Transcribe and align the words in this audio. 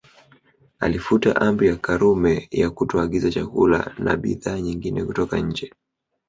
Alifuta 0.79 1.35
Amri 1.35 1.67
ya 1.67 1.75
Karume 1.75 2.47
ya 2.51 2.69
kutoagiza 2.69 3.31
chakula 3.31 3.93
na 3.99 4.17
bidhaa 4.17 4.59
nyingine 4.59 5.03
kutoka 5.05 5.39
nje 5.39 5.73